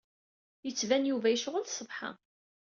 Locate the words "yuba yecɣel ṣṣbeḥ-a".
1.09-2.09